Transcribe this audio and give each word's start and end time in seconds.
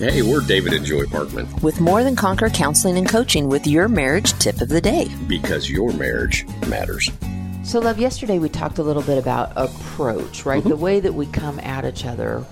Hey, 0.00 0.22
we're 0.22 0.40
David 0.40 0.72
and 0.72 0.82
Joy 0.82 1.02
Parkman. 1.02 1.62
With 1.62 1.78
More 1.78 2.02
Than 2.02 2.16
Conquer 2.16 2.48
Counseling 2.48 2.96
and 2.96 3.06
Coaching 3.06 3.50
with 3.50 3.66
your 3.66 3.86
marriage 3.86 4.32
tip 4.38 4.62
of 4.62 4.70
the 4.70 4.80
day. 4.80 5.08
Because 5.26 5.68
your 5.68 5.92
marriage 5.92 6.46
matters. 6.68 7.10
So, 7.64 7.80
love, 7.80 7.98
yesterday 7.98 8.38
we 8.38 8.48
talked 8.48 8.78
a 8.78 8.82
little 8.82 9.02
bit 9.02 9.18
about 9.18 9.52
approach, 9.56 10.46
right? 10.46 10.60
Mm-hmm. 10.60 10.70
The 10.70 10.76
way 10.76 11.00
that 11.00 11.12
we 11.12 11.26
come 11.26 11.60
at 11.60 11.84
each 11.84 12.06
other 12.06 12.46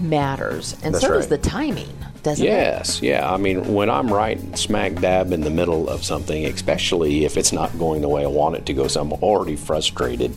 matters. 0.00 0.74
And 0.84 0.92
That's 0.94 1.02
so 1.02 1.12
right. 1.12 1.16
does 1.16 1.28
the 1.28 1.38
timing, 1.38 1.88
doesn't 2.22 2.44
yes, 2.44 2.98
it? 2.98 3.04
Yes, 3.06 3.22
yeah. 3.22 3.32
I 3.32 3.38
mean, 3.38 3.72
when 3.72 3.88
I'm 3.88 4.12
right 4.12 4.38
smack 4.58 4.96
dab 4.96 5.32
in 5.32 5.40
the 5.40 5.50
middle 5.50 5.88
of 5.88 6.04
something, 6.04 6.44
especially 6.44 7.24
if 7.24 7.38
it's 7.38 7.52
not 7.52 7.78
going 7.78 8.02
the 8.02 8.08
way 8.10 8.22
I 8.22 8.28
want 8.28 8.56
it 8.56 8.66
to 8.66 8.74
go, 8.74 8.86
so 8.86 9.00
I'm 9.00 9.14
already 9.14 9.56
frustrated 9.56 10.36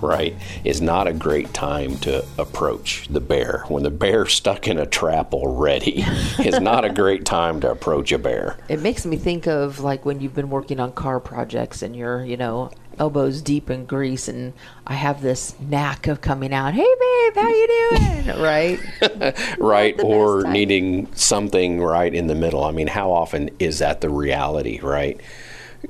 right, 0.00 0.34
is 0.64 0.80
not 0.80 1.06
a 1.06 1.12
great 1.12 1.52
time 1.54 1.96
to 1.98 2.24
approach 2.38 3.08
the 3.08 3.20
bear. 3.20 3.64
When 3.68 3.82
the 3.82 3.90
bear's 3.90 4.32
stuck 4.32 4.68
in 4.68 4.78
a 4.78 4.86
trap 4.86 5.34
already, 5.34 6.04
is 6.38 6.60
not 6.60 6.84
a 6.84 6.90
great 6.90 7.24
time 7.24 7.60
to 7.60 7.70
approach 7.70 8.12
a 8.12 8.18
bear. 8.18 8.58
It 8.68 8.80
makes 8.80 9.06
me 9.06 9.16
think 9.16 9.46
of 9.46 9.80
like 9.80 10.04
when 10.04 10.20
you've 10.20 10.34
been 10.34 10.50
working 10.50 10.80
on 10.80 10.92
car 10.92 11.20
projects 11.20 11.82
and 11.82 11.94
you're, 11.94 12.24
you 12.24 12.36
know, 12.36 12.70
elbows 12.98 13.42
deep 13.42 13.70
in 13.70 13.84
grease 13.84 14.28
and 14.28 14.52
I 14.86 14.94
have 14.94 15.20
this 15.20 15.54
knack 15.60 16.06
of 16.06 16.20
coming 16.20 16.52
out, 16.52 16.74
"Hey 16.74 16.82
babe, 16.82 17.34
how 17.34 17.48
you 17.48 17.90
doing?" 17.90 18.26
right? 18.40 18.78
right, 19.58 20.00
or 20.02 20.44
needing 20.44 21.12
something 21.14 21.80
right 21.80 22.14
in 22.14 22.26
the 22.26 22.34
middle. 22.34 22.64
I 22.64 22.70
mean, 22.70 22.86
how 22.86 23.10
often 23.10 23.50
is 23.58 23.80
that 23.80 24.00
the 24.00 24.08
reality, 24.08 24.80
right? 24.80 25.20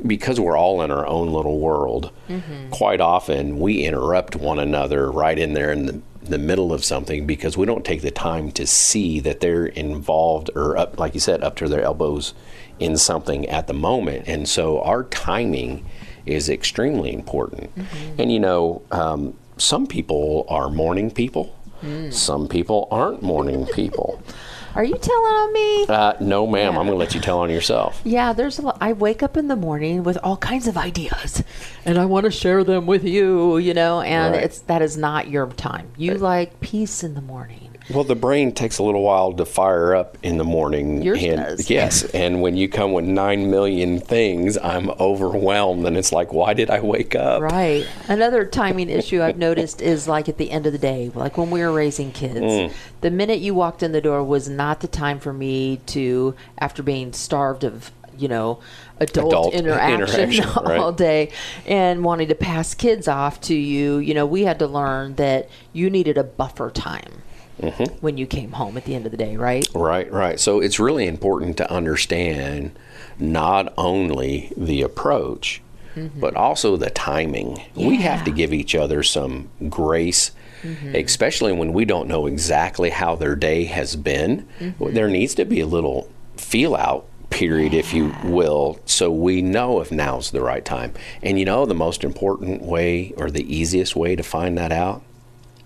Because 0.04 0.40
we're 0.40 0.56
all 0.56 0.82
in 0.82 0.90
our 0.90 1.06
own 1.06 1.32
little 1.32 1.58
world, 1.58 2.12
mm-hmm. 2.28 2.70
quite 2.70 3.00
often 3.00 3.58
we 3.58 3.84
interrupt 3.84 4.36
one 4.36 4.58
another 4.58 5.10
right 5.10 5.38
in 5.38 5.52
there 5.52 5.72
in 5.72 5.86
the, 5.86 6.02
the, 6.22 6.38
middle 6.38 6.72
of 6.72 6.84
something 6.84 7.26
because 7.26 7.56
we 7.56 7.66
don't 7.66 7.84
take 7.84 8.02
the 8.02 8.10
time 8.10 8.50
to 8.52 8.66
see 8.66 9.20
that 9.20 9.40
they're 9.40 9.66
involved 9.66 10.50
or 10.54 10.76
up, 10.76 10.98
like 10.98 11.14
you 11.14 11.20
said, 11.20 11.42
up 11.42 11.56
to 11.56 11.68
their 11.68 11.82
elbows 11.82 12.34
in 12.78 12.96
something 12.96 13.48
at 13.48 13.66
the 13.66 13.74
moment. 13.74 14.26
And 14.26 14.48
so 14.48 14.80
our 14.82 15.04
timing 15.04 15.84
is 16.26 16.48
extremely 16.48 17.12
important. 17.12 17.74
Mm-hmm. 17.76 18.20
And 18.20 18.32
you 18.32 18.40
know, 18.40 18.82
um, 18.90 19.36
some 19.56 19.86
people 19.86 20.44
are 20.48 20.68
morning 20.68 21.10
people, 21.10 21.56
mm. 21.82 22.12
some 22.12 22.48
people 22.48 22.88
aren't 22.90 23.22
morning 23.22 23.66
people. 23.66 24.22
Are 24.76 24.84
you 24.84 24.98
telling 24.98 25.32
on 25.32 25.52
me? 25.54 25.86
Uh, 25.88 26.12
no, 26.20 26.46
ma'am. 26.46 26.74
Yeah. 26.74 26.78
I'm 26.78 26.86
going 26.86 26.88
to 26.88 26.96
let 26.96 27.14
you 27.14 27.20
tell 27.22 27.38
on 27.38 27.48
yourself. 27.48 28.02
Yeah, 28.04 28.34
there's 28.34 28.58
a 28.58 28.62
lot. 28.62 28.76
I 28.78 28.92
wake 28.92 29.22
up 29.22 29.38
in 29.38 29.48
the 29.48 29.56
morning 29.56 30.02
with 30.02 30.18
all 30.22 30.36
kinds 30.36 30.68
of 30.68 30.76
ideas, 30.76 31.42
and 31.86 31.96
I 31.96 32.04
want 32.04 32.24
to 32.24 32.30
share 32.30 32.62
them 32.62 32.84
with 32.84 33.02
you. 33.02 33.56
You 33.56 33.72
know, 33.72 34.02
and 34.02 34.34
right. 34.34 34.44
it's 34.44 34.60
that 34.60 34.82
is 34.82 34.98
not 34.98 35.28
your 35.28 35.46
time. 35.52 35.88
You 35.96 36.12
right. 36.12 36.20
like 36.20 36.60
peace 36.60 37.02
in 37.02 37.14
the 37.14 37.22
morning. 37.22 37.75
Well, 37.88 38.04
the 38.04 38.16
brain 38.16 38.52
takes 38.52 38.78
a 38.78 38.82
little 38.82 39.02
while 39.02 39.32
to 39.34 39.44
fire 39.44 39.94
up 39.94 40.18
in 40.22 40.38
the 40.38 40.44
morning. 40.44 41.02
Yours 41.02 41.22
and, 41.22 41.36
does. 41.36 41.70
Yes, 41.70 42.04
and 42.14 42.42
when 42.42 42.56
you 42.56 42.68
come 42.68 42.92
with 42.92 43.04
nine 43.04 43.50
million 43.50 44.00
things, 44.00 44.58
I'm 44.58 44.90
overwhelmed, 44.90 45.86
and 45.86 45.96
it's 45.96 46.12
like, 46.12 46.32
why 46.32 46.54
did 46.54 46.70
I 46.70 46.80
wake 46.80 47.14
up? 47.14 47.42
Right. 47.42 47.86
Another 48.08 48.44
timing 48.44 48.90
issue 48.90 49.22
I've 49.22 49.38
noticed 49.38 49.80
is 49.80 50.08
like 50.08 50.28
at 50.28 50.38
the 50.38 50.50
end 50.50 50.66
of 50.66 50.72
the 50.72 50.78
day, 50.78 51.10
like 51.14 51.38
when 51.38 51.50
we 51.50 51.60
were 51.60 51.72
raising 51.72 52.10
kids, 52.10 52.40
mm. 52.40 52.72
the 53.02 53.10
minute 53.10 53.38
you 53.38 53.54
walked 53.54 53.82
in 53.82 53.92
the 53.92 54.00
door 54.00 54.24
was 54.24 54.48
not 54.48 54.80
the 54.80 54.88
time 54.88 55.20
for 55.20 55.32
me 55.32 55.78
to, 55.86 56.34
after 56.58 56.82
being 56.82 57.12
starved 57.12 57.62
of, 57.62 57.92
you 58.18 58.26
know, 58.26 58.60
adult, 58.98 59.28
adult 59.28 59.54
interaction, 59.54 60.00
interaction 60.00 60.44
all 60.56 60.90
right. 60.90 60.96
day 60.96 61.30
and 61.66 62.02
wanting 62.02 62.28
to 62.28 62.34
pass 62.34 62.74
kids 62.74 63.06
off 63.06 63.40
to 63.42 63.54
you, 63.54 63.98
you 63.98 64.14
know, 64.14 64.26
we 64.26 64.42
had 64.42 64.58
to 64.58 64.66
learn 64.66 65.14
that 65.16 65.48
you 65.72 65.88
needed 65.88 66.18
a 66.18 66.24
buffer 66.24 66.70
time 66.70 67.22
mm-hmm. 67.60 67.84
when 68.00 68.16
you 68.18 68.26
came 68.26 68.52
home 68.52 68.76
at 68.76 68.84
the 68.84 68.94
end 68.94 69.06
of 69.06 69.12
the 69.12 69.18
day, 69.18 69.36
right? 69.36 69.66
Right, 69.74 70.10
right. 70.10 70.38
So 70.38 70.60
it's 70.60 70.78
really 70.78 71.06
important 71.06 71.56
to 71.58 71.70
understand 71.70 72.78
not 73.18 73.72
only 73.76 74.52
the 74.56 74.82
approach, 74.82 75.62
mm-hmm. 75.94 76.20
but 76.20 76.34
also 76.36 76.76
the 76.76 76.90
timing. 76.90 77.62
Yeah. 77.74 77.88
We 77.88 77.96
have 77.98 78.24
to 78.24 78.30
give 78.30 78.52
each 78.52 78.74
other 78.74 79.02
some 79.02 79.48
grace. 79.68 80.32
Mm-hmm. 80.62 80.96
Especially 80.96 81.52
when 81.52 81.74
we 81.74 81.84
don't 81.84 82.08
know 82.08 82.26
exactly 82.26 82.90
how 82.90 83.14
their 83.14 83.36
day 83.36 83.64
has 83.64 83.94
been, 83.94 84.48
mm-hmm. 84.58 84.94
there 84.94 85.06
needs 85.06 85.34
to 85.34 85.44
be 85.44 85.60
a 85.60 85.66
little 85.66 86.10
feel 86.36 86.74
out 86.74 87.06
period, 87.30 87.74
if 87.74 87.92
you 87.92 88.14
will, 88.24 88.80
so 88.86 89.10
we 89.10 89.42
know 89.42 89.80
if 89.80 89.92
now's 89.92 90.30
the 90.30 90.40
right 90.40 90.64
time. 90.64 90.94
And 91.22 91.38
you 91.38 91.44
know, 91.44 91.66
the 91.66 91.74
most 91.74 92.02
important 92.02 92.62
way 92.62 93.12
or 93.18 93.30
the 93.30 93.54
easiest 93.54 93.94
way 93.94 94.16
to 94.16 94.22
find 94.22 94.56
that 94.56 94.72
out 94.72 95.02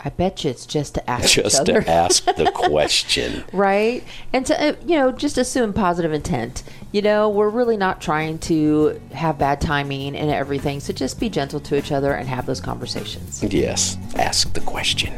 I 0.02 0.08
bet 0.08 0.44
you 0.44 0.50
it's 0.50 0.66
just 0.66 0.94
to 0.94 1.10
ask 1.10 1.34
just 1.34 1.66
to 1.66 1.88
ask 1.88 2.24
the 2.24 2.50
question, 2.54 3.44
right? 3.52 4.02
And 4.32 4.46
to 4.46 4.60
uh, 4.60 4.76
you 4.86 4.96
know 4.96 5.12
just 5.12 5.36
assume 5.38 5.72
positive 5.72 6.12
intent. 6.12 6.62
You 6.92 7.02
know, 7.02 7.28
we're 7.28 7.50
really 7.50 7.76
not 7.76 8.00
trying 8.00 8.38
to 8.40 9.00
have 9.12 9.38
bad 9.38 9.60
timing 9.60 10.16
and 10.16 10.30
everything. 10.30 10.80
So 10.80 10.92
just 10.92 11.20
be 11.20 11.28
gentle 11.28 11.60
to 11.60 11.76
each 11.76 11.92
other 11.92 12.12
and 12.14 12.28
have 12.28 12.46
those 12.46 12.60
conversations. 12.60 13.42
Yes, 13.44 13.96
ask 14.16 14.52
the 14.54 14.60
question. 14.60 15.12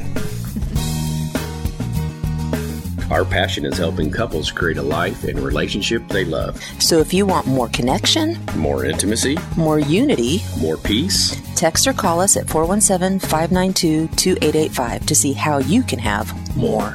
Our 3.12 3.26
passion 3.26 3.66
is 3.66 3.76
helping 3.76 4.10
couples 4.10 4.50
create 4.50 4.78
a 4.78 4.82
life 4.82 5.24
and 5.24 5.38
relationship 5.38 6.08
they 6.08 6.24
love. 6.24 6.58
So 6.78 6.96
if 6.96 7.12
you 7.12 7.26
want 7.26 7.46
more 7.46 7.68
connection, 7.68 8.38
more 8.56 8.86
intimacy, 8.86 9.36
more 9.54 9.78
unity, 9.78 10.40
more 10.58 10.78
peace, 10.78 11.38
text 11.54 11.86
or 11.86 11.92
call 11.92 12.22
us 12.22 12.38
at 12.38 12.48
417 12.48 13.18
592 13.20 14.08
2885 14.16 15.04
to 15.04 15.14
see 15.14 15.34
how 15.34 15.58
you 15.58 15.82
can 15.82 15.98
have 15.98 16.56
more. 16.56 16.94